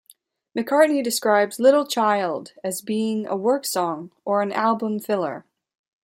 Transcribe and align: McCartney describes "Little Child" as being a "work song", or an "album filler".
McCartney 0.57 1.03
describes 1.03 1.59
"Little 1.59 1.85
Child" 1.85 2.53
as 2.63 2.81
being 2.81 3.27
a 3.27 3.35
"work 3.35 3.65
song", 3.67 4.09
or 4.25 4.41
an 4.41 4.51
"album 4.51 4.97
filler". 4.99 5.45